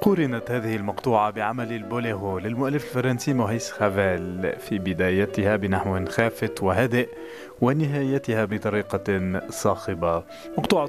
قورنت 0.00 0.50
هذه 0.50 0.76
المقطوعة 0.76 1.30
بعمل 1.30 1.72
البوليرو 1.72 2.38
للمؤلف 2.38 2.84
الفرنسي 2.84 3.32
موريس 3.32 3.70
رافيل 3.70 4.52
في 4.58 4.78
بدايتها 4.78 5.56
بنحو 5.56 6.04
خافت 6.06 6.62
وهادئ 6.62 7.08
ونهايتها 7.60 8.44
بطريقة 8.44 9.40
صاخبة. 9.50 10.24
مقطوعة 10.58 10.86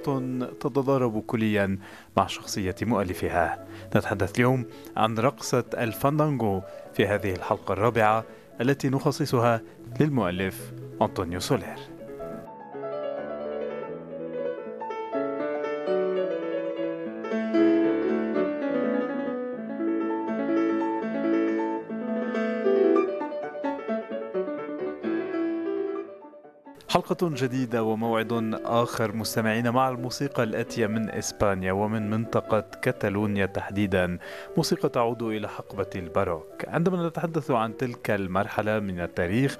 تتضارب 0.59 1.21
كليا 1.21 1.77
مع 2.17 2.27
شخصية 2.27 2.75
مؤلفها. 2.81 3.65
نتحدث 3.95 4.35
اليوم 4.35 4.65
عن 4.97 5.17
رقصة 5.17 5.65
الفاندانغو 5.77 6.61
في 6.93 7.07
هذه 7.07 7.31
الحلقة 7.35 7.73
الرابعة 7.73 8.25
التي 8.61 8.89
نخصصها 8.89 9.61
للمؤلف 9.99 10.71
أنطونيو 11.01 11.39
سولير. 11.39 11.90
حلقة 26.91 27.29
جديدة 27.29 27.83
وموعد 27.83 28.59
آخر 28.65 29.15
مستمعين 29.15 29.69
مع 29.69 29.89
الموسيقى 29.89 30.43
الآتية 30.43 30.87
من 30.87 31.09
إسبانيا 31.09 31.71
ومن 31.71 32.09
منطقة 32.09 32.63
كتالونيا 32.81 33.45
تحديدا. 33.45 34.17
موسيقى 34.57 34.89
تعود 34.89 35.23
إلى 35.23 35.49
حقبة 35.49 35.89
الباروك. 35.95 36.65
عندما 36.67 37.07
نتحدث 37.07 37.51
عن 37.51 37.77
تلك 37.77 38.11
المرحلة 38.11 38.79
من 38.79 38.99
التاريخ 38.99 39.57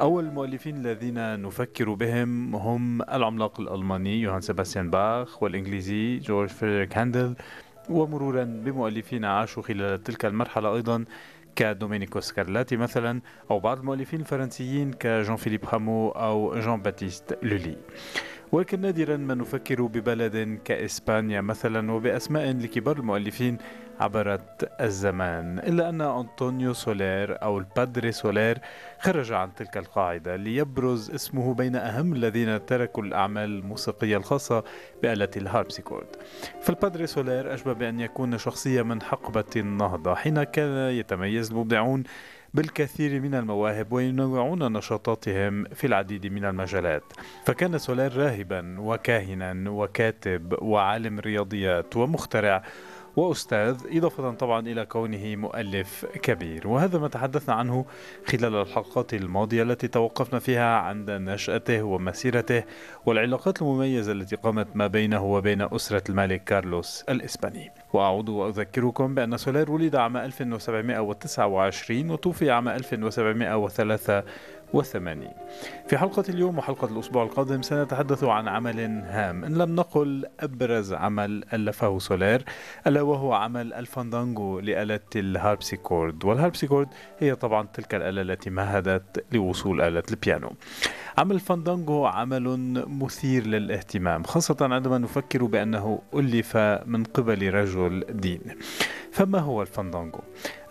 أول 0.00 0.24
المؤلفين 0.24 0.76
الذين 0.76 1.42
نفكر 1.42 1.94
بهم 1.94 2.56
هم 2.56 3.02
العملاق 3.02 3.60
الألماني 3.60 4.20
يوهان 4.20 4.40
سيباستيان 4.40 4.90
باخ 4.90 5.42
والإنجليزي 5.42 6.18
جورج 6.18 6.48
فريدريك 6.48 6.98
هاندل. 6.98 7.34
ومرورا 7.90 8.44
بمؤلفين 8.44 9.24
عاشوا 9.24 9.62
خلال 9.62 10.02
تلك 10.02 10.24
المرحلة 10.24 10.74
أيضا 10.74 11.04
كدومينيكو 11.56 12.20
سكارلاتي 12.20 12.76
مثلا 12.76 13.20
أو 13.50 13.60
بعض 13.60 13.78
المؤلفين 13.78 14.20
الفرنسيين 14.20 14.92
كجون 14.92 15.36
فيليب 15.36 15.64
رامو 15.72 16.08
أو 16.08 16.60
جون 16.60 16.82
باتيست 16.82 17.38
لولي. 17.42 17.76
ولكن 18.52 18.80
نادرا 18.80 19.16
ما 19.16 19.34
نفكر 19.34 19.82
ببلد 19.82 20.58
كإسبانيا 20.64 21.40
مثلا 21.40 21.92
وبأسماء 21.92 22.50
لكبار 22.52 22.96
المؤلفين 22.96 23.58
عبرت 24.02 24.72
الزمان 24.80 25.58
إلا 25.58 25.88
أن 25.88 26.00
أنطونيو 26.00 26.72
سولير 26.72 27.42
أو 27.42 27.58
البادري 27.58 28.12
سولير 28.12 28.58
خرج 29.00 29.32
عن 29.32 29.54
تلك 29.54 29.76
القاعدة 29.76 30.36
ليبرز 30.36 31.10
اسمه 31.10 31.54
بين 31.54 31.76
أهم 31.76 32.12
الذين 32.12 32.66
تركوا 32.66 33.02
الأعمال 33.02 33.44
الموسيقية 33.44 34.16
الخاصة 34.16 34.64
بآلة 35.02 35.28
الهاربسيكورد 35.36 36.06
فالبادري 36.60 37.06
سولير 37.06 37.54
أشبه 37.54 37.72
بأن 37.72 38.00
يكون 38.00 38.38
شخصية 38.38 38.82
من 38.82 39.02
حقبة 39.02 39.44
النهضة 39.56 40.14
حين 40.14 40.42
كان 40.42 40.92
يتميز 40.92 41.50
المبدعون 41.50 42.02
بالكثير 42.54 43.20
من 43.20 43.34
المواهب 43.34 43.92
وينوعون 43.92 44.72
نشاطاتهم 44.72 45.64
في 45.64 45.86
العديد 45.86 46.26
من 46.26 46.44
المجالات. 46.44 47.02
فكان 47.44 47.78
سولير 47.78 48.16
راهبا 48.16 48.80
وكاهنا 48.80 49.70
وكاتب 49.70 50.54
وعالم 50.62 51.18
رياضيات 51.20 51.96
ومخترع 51.96 52.62
وأستاذ 53.16 53.76
إضافة 53.90 54.30
طبعا 54.30 54.60
إلى 54.60 54.86
كونه 54.86 55.36
مؤلف 55.36 56.06
كبير. 56.22 56.68
وهذا 56.68 56.98
ما 56.98 57.08
تحدثنا 57.08 57.54
عنه 57.54 57.84
خلال 58.26 58.54
الحلقات 58.54 59.14
الماضية 59.14 59.62
التي 59.62 59.88
توقفنا 59.88 60.38
فيها 60.38 60.76
عند 60.76 61.10
نشأته 61.10 61.82
ومسيرته 61.82 62.64
والعلاقات 63.06 63.62
المميزة 63.62 64.12
التي 64.12 64.36
قامت 64.36 64.66
ما 64.74 64.86
بينه 64.86 65.24
وبين 65.24 65.62
أسرة 65.62 66.02
الملك 66.08 66.44
كارلوس 66.44 67.04
الإسباني. 67.08 67.70
وأعود 67.92 68.28
وأذكركم 68.28 69.14
بأن 69.14 69.36
سولير 69.36 69.70
ولد 69.70 69.96
عام 69.96 70.16
1729 70.16 72.10
وتوفي 72.10 72.50
عام 72.50 72.68
1703 72.68 74.22
وثمانين. 74.72 75.32
في 75.88 75.98
حلقة 75.98 76.24
اليوم 76.28 76.58
وحلقة 76.58 76.88
الأسبوع 76.88 77.22
القادم 77.22 77.62
سنتحدث 77.62 78.24
عن 78.24 78.48
عمل 78.48 78.80
هام. 79.06 79.44
إن 79.44 79.54
لم 79.54 79.76
نقل 79.76 80.26
أبرز 80.40 80.92
عمل 80.92 81.44
ألفه 81.52 81.98
سولير 81.98 82.44
ألا 82.86 83.02
وهو 83.02 83.32
عمل 83.32 83.72
الفاندانجو 83.72 84.60
لآلة 84.60 85.00
الهاربسيكورد. 85.16 86.24
والهاربسيكورد 86.24 86.88
هي 87.18 87.34
طبعا 87.34 87.66
تلك 87.74 87.94
الآلة 87.94 88.22
التي 88.22 88.50
مهدت 88.50 89.24
لوصول 89.32 89.80
آلة 89.80 90.02
البيانو. 90.10 90.52
عمل 91.18 91.40
فاندانجو 91.40 92.04
عمل 92.04 92.58
مثير 92.88 93.46
للاهتمام 93.46 94.22
خاصة 94.22 94.56
عندما 94.60 94.98
نفكر 94.98 95.44
بأنه 95.44 96.02
ألف 96.14 96.56
من 96.86 97.04
قبل 97.04 97.54
رجل 97.54 98.04
دين. 98.10 98.40
فما 99.12 99.38
هو 99.38 99.62
الفاندانجو؟ 99.62 100.18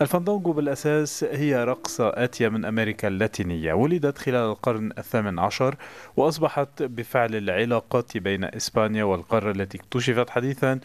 الفاندانجو 0.02 0.52
بالأساس 0.52 1.24
هي 1.24 1.64
رقصة 1.64 2.10
آتية 2.10 2.50
من 2.50 2.66
أمريكا 2.66 3.08
اللاتينية 3.08 3.74
ولدت 3.92 4.18
خلال 4.18 4.50
القرن 4.52 4.92
الثامن 4.98 5.40
عشر 5.40 5.76
وأصبحت 6.18 6.84
بفعل 6.84 7.36
العلاقات 7.36 8.18
بين 8.18 8.44
إسبانيا 8.44 9.04
والقارة 9.04 9.52
التي 9.52 9.78
اكتشفت 9.78 10.30
حديثا 10.30 10.80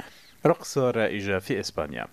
رقصة 0.46 0.90
رائجة 0.90 1.38
في 1.38 1.60
إسبانيا. 1.60 2.06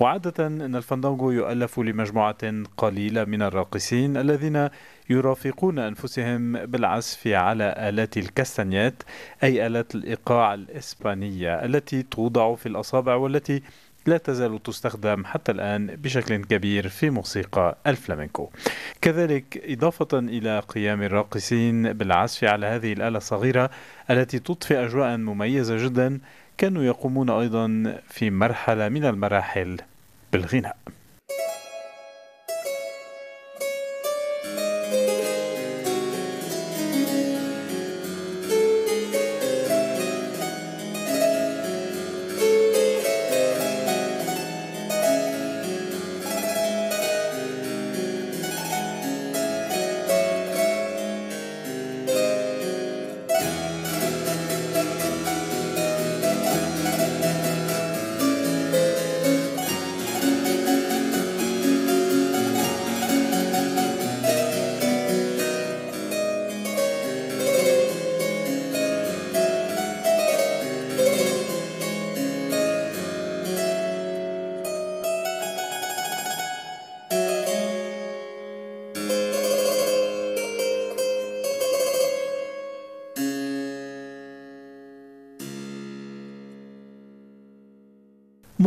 وعادة 0.00 0.46
أن 0.46 0.76
الفاندانجو 0.76 1.30
يؤلف 1.30 1.78
لمجموعة 1.80 2.62
قليلة 2.76 3.24
من 3.24 3.42
الراقصين 3.42 4.16
الذين 4.16 4.68
يرافقون 5.10 5.78
أنفسهم 5.78 6.52
بالعزف 6.66 7.26
على 7.26 7.74
آلات 7.78 8.16
الكاستانيات 8.16 9.02
أي 9.42 9.66
آلات 9.66 9.94
الإيقاع 9.94 10.54
الإسبانية 10.54 11.64
التي 11.64 12.02
توضع 12.02 12.54
في 12.54 12.66
الأصابع 12.66 13.14
والتي 13.14 13.62
لا 14.06 14.16
تزال 14.18 14.62
تستخدم 14.62 15.24
حتى 15.24 15.52
الآن 15.52 15.86
بشكل 15.86 16.36
كبير 16.36 16.88
في 16.88 17.10
موسيقى 17.10 17.76
الفلامنكو 17.86 18.50
كذلك 19.02 19.62
إضافة 19.64 20.18
إلى 20.18 20.60
قيام 20.68 21.02
الراقصين 21.02 21.92
بالعزف 21.92 22.44
على 22.44 22.66
هذه 22.66 22.92
الآلة 22.92 23.18
الصغيرة 23.18 23.70
التي 24.10 24.38
تضفي 24.38 24.84
أجواء 24.84 25.16
مميزة 25.16 25.84
جدا 25.84 26.18
كانوا 26.58 26.82
يقومون 26.82 27.30
أيضا 27.30 27.96
في 28.08 28.30
مرحلة 28.30 28.88
من 28.88 29.04
المراحل 29.04 29.76
بالغناء. 30.32 30.76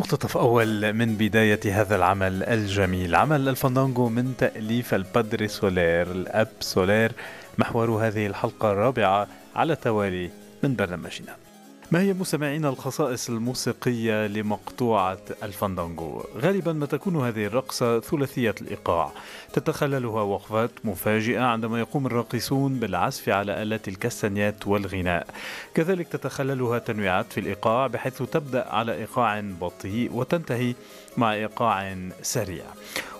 مقتطف 0.09 0.37
أول 0.37 0.93
من 0.93 1.15
بداية 1.15 1.59
هذا 1.81 1.95
العمل 1.95 2.43
الجميل. 2.43 3.15
عمل 3.15 3.49
الفاندانجو 3.49 4.09
من 4.09 4.33
تأليف 4.37 4.93
البادري 4.93 5.47
سولير 5.47 6.11
الأب 6.11 6.47
سولير. 6.59 7.11
محور 7.57 7.89
هذه 7.89 8.27
الحلقة 8.27 8.71
الرابعة 8.71 9.27
على 9.55 9.75
التوالي 9.75 10.29
من 10.63 10.75
برنامجنا. 10.75 11.48
ما 11.91 12.01
هي 12.01 12.13
مستمعينا 12.13 12.69
الخصائص 12.69 13.29
الموسيقية 13.29 14.27
لمقطوعة 14.27 15.17
الفاندانجو؟ 15.43 16.23
غالبا 16.37 16.73
ما 16.73 16.85
تكون 16.85 17.15
هذه 17.15 17.45
الرقصة 17.45 17.99
ثلاثية 17.99 18.55
الإيقاع. 18.61 19.11
تتخللها 19.53 20.21
وقفات 20.21 20.71
مفاجئة 20.83 21.41
عندما 21.41 21.79
يقوم 21.79 22.05
الراقصون 22.05 22.79
بالعزف 22.79 23.29
على 23.29 23.61
آلات 23.61 23.87
الكاستانيات 23.87 24.67
والغناء. 24.67 25.27
كذلك 25.73 26.07
تتخللها 26.07 26.79
تنويعات 26.79 27.33
في 27.33 27.39
الإيقاع 27.39 27.87
بحيث 27.87 28.23
تبدأ 28.23 28.69
على 28.69 28.93
إيقاع 28.93 29.41
بطيء 29.61 30.13
وتنتهي 30.13 30.75
مع 31.17 31.33
إيقاع 31.33 31.97
سريع. 32.21 32.65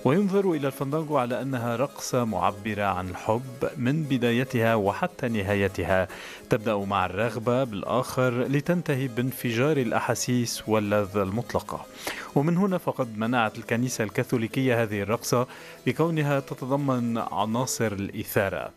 وينظر 0.06 0.52
إلى 0.52 0.68
الفندانغو 0.68 1.18
على 1.18 1.42
أنها 1.42 1.76
رقصة 1.76 2.24
معبرة 2.24 2.84
عن 2.84 3.10
الحب 3.10 3.70
من 3.78 4.04
بدايتها 4.04 4.76
وحتى 4.76 5.28
نهايتها. 5.28 6.08
تبدأ 6.50 6.78
مع 6.78 7.06
الرغبة 7.06 7.64
بالآخر 7.64 8.42
لتنتهي 8.42 9.08
بانفجار 9.08 9.78
الأحاسيس 9.78 10.64
واللذة 10.68 11.24
المطلقة. 11.24 11.86
ومن 12.36 12.58
هنا 12.58 12.78
فقد 12.78 13.18
منعت 13.18 13.58
الكنيسة 13.58 14.04
الكاثوليكية 14.04 14.84
هذه 14.84 15.02
الرقصة 15.02 15.48
لكونها 15.88 16.40
تتضمن 16.40 17.18
عناصر 17.18 17.92
الإثارة. 17.92 18.70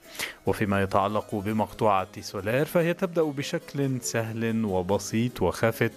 وفيما 0.47 0.83
يتعلق 0.83 1.35
بمقطوعة 1.35 2.21
سولير 2.21 2.65
فهي 2.65 2.95
تبدأ 2.95 3.23
بشكل 3.23 4.01
سهل 4.01 4.65
وبسيط 4.65 5.43
وخافت 5.43 5.93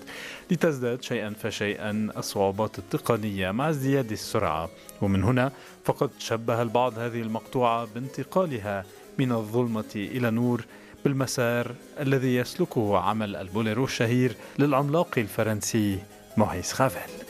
لتزداد 0.51 1.03
شيئا 1.03 1.33
فشيئا 1.43 2.09
الصعوبات 2.17 2.79
التقنية 2.79 3.51
مع 3.51 3.69
ازدياد 3.69 4.11
السرعة. 4.11 4.69
ومن 5.05 5.23
هنا 5.23 5.51
فقد 5.83 6.09
شبه 6.19 6.61
البعض 6.61 6.99
هذه 6.99 7.21
المقطوعة 7.21 7.87
بانتقالها 7.95 8.85
من 9.19 9.31
الظلمة 9.31 9.93
إلى 9.95 10.27
النور 10.29 10.65
بالمسار 11.03 11.71
الذي 11.99 12.35
يسلكه 12.35 12.97
عمل 12.97 13.35
البوليرو 13.35 13.83
الشهير 13.83 14.35
للعملاق 14.59 15.17
الفرنسي 15.17 15.99
موريس 16.37 16.73
رافيل 16.73 17.24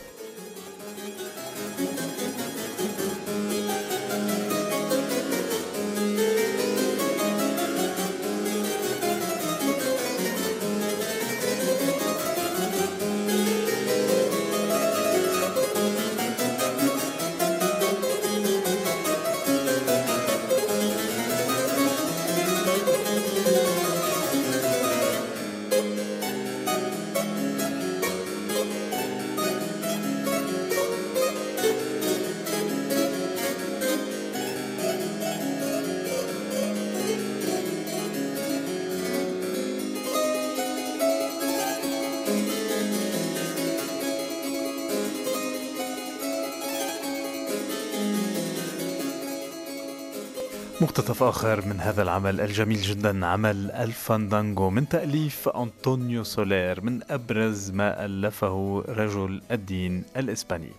مقتطف 50.82 51.24
آخر 51.24 51.66
من 51.66 51.80
هذا 51.80 52.02
العمل 52.02 52.42
الجميل 52.42 52.82
جدا 52.82 53.26
عمل 53.26 53.72
الفاندانغو. 53.72 54.70
من 54.70 54.90
تأليف 54.90 55.50
أنطونيو 55.50 56.24
سولير 56.24 56.82
من 56.82 57.00
أبرز 57.10 57.72
ما 57.72 58.06
ألفه 58.06 58.84
رجل 58.90 59.42
الدين 59.52 60.04
الإسباني. 60.18 60.72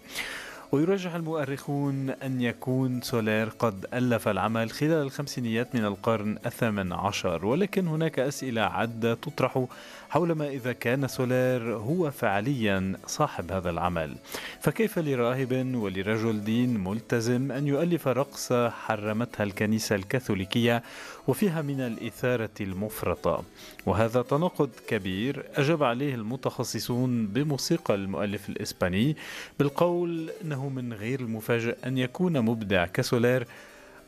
ويرجح 0.73 1.15
المؤرخون 1.15 2.11
أن 2.11 2.41
يكون 2.41 3.01
سولير 3.01 3.49
قد 3.49 3.87
ألف 3.95 4.29
العمل 4.29 4.71
خلال 4.71 5.03
الخمسينيات 5.03 5.75
من 5.75 5.85
القرن 5.85 6.39
الثامن 6.47 6.93
عشر 6.93 7.47
ولكن 7.47 7.87
هناك 7.89 8.19
أسئلة 8.19 8.63
عدة 8.63 9.15
تطرح 9.15 9.65
حول 10.11 10.33
ما 10.33 10.49
إذا 10.49 10.73
كان 10.73 11.09
سولير 11.09 11.77
هو 11.77 12.11
فعليا 12.11 12.97
صاحب 13.07 13.53
هذا 13.53 13.71
العمل. 13.71 14.17
فكيف 14.61 14.99
لراهب 14.99 15.75
ولرجل 15.75 16.45
دين 16.45 16.85
ملتزم 16.85 17.53
أن 17.53 17.67
يؤلف 17.67 18.09
رقصة 18.09 18.71
حرمتها 18.71 19.45
الكنيسة 19.45 19.97
الكاثوليكية 19.97 20.83
وفيها 21.27 21.63
من 21.63 21.81
الإثارة 21.81 22.51
المفرطة؟ 22.61 23.43
وهذا 23.87 24.23
تناقض 24.23 24.71
كبير 24.89 25.45
أجاب 25.55 25.83
عليه 25.83 26.15
المتخصصون 26.15 27.27
بموسيقى 27.27 27.95
المؤلف 27.95 28.49
الإسباني 28.49 29.17
بالقول 29.59 30.31
أنه 30.45 30.56
من 30.65 30.93
غير 30.93 31.21
المفاجئ 31.21 31.77
أن 31.87 31.99
يكون 31.99 32.41
مبدع 32.41 32.87
كسولير 32.87 33.47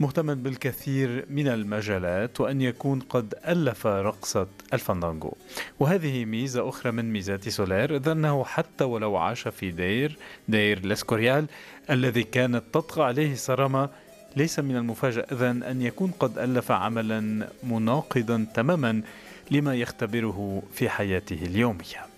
مهتما 0.00 0.34
بالكثير 0.34 1.26
من 1.30 1.48
المجالات 1.48 2.40
وأن 2.40 2.60
يكون 2.60 3.00
قد 3.00 3.34
ألف 3.48 3.86
رقصة 3.86 4.46
الفاندانغو 4.72 5.36
وهذه 5.80 6.24
ميزة 6.24 6.68
أخرى 6.68 6.92
من 6.92 7.12
ميزات 7.12 7.48
سولير 7.48 7.96
إذ 7.96 8.08
أنه 8.08 8.44
حتى 8.44 8.84
ولو 8.84 9.16
عاش 9.16 9.48
في 9.48 9.70
دير 9.70 10.16
دير 10.48 10.86
لاسكوريال 10.86 11.46
الذي 11.90 12.22
كانت 12.22 12.62
تطغى 12.72 13.04
عليه 13.04 13.34
صرامة 13.34 13.88
ليس 14.36 14.58
من 14.58 14.76
المفاجأ 14.76 15.26
إذا 15.32 15.50
أن 15.50 15.82
يكون 15.82 16.10
قد 16.10 16.38
ألف 16.38 16.70
عملا 16.70 17.48
مناقضا 17.62 18.46
تماما 18.54 19.02
لما 19.50 19.74
يختبره 19.74 20.62
في 20.72 20.88
حياته 20.88 21.38
اليومية. 21.42 22.17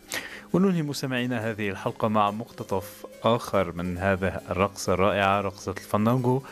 وننهي 0.53 0.83
مستمعينا 0.83 1.51
هذه 1.51 1.71
الحلقة 1.71 2.09
مع 2.09 2.31
مقتطف 2.31 3.07
آخر 3.23 3.73
من 3.73 3.99
هذه 3.99 4.41
الرقصة 4.51 4.95
الرائعة 4.95 5.41
رقصة 5.41 5.73
الفاندانغو 5.73 6.43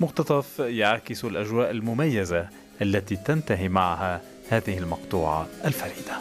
مقتطف 0.00 0.58
يعكس 0.58 1.24
الأجواء 1.24 1.70
المميزة 1.70 2.48
التي 2.82 3.16
تنتهي 3.16 3.68
معها 3.68 4.20
هذه 4.50 4.78
المقطوعة 4.78 5.46
الفريدة. 5.64 6.18